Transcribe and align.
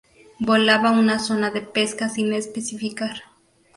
Volaba 0.39 0.89
a 0.89 0.93
una 0.93 1.19
zona 1.19 1.51
de 1.51 1.61
pesca 1.61 2.09
sin 2.09 2.33
especificar. 2.33 3.21